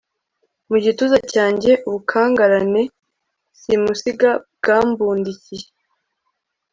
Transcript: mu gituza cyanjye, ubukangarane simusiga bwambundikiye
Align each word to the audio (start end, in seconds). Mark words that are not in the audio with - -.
mu 0.69 0.77
gituza 0.85 1.17
cyanjye, 1.33 1.71
ubukangarane 1.87 2.81
simusiga 3.59 4.31
bwambundikiye 4.57 5.65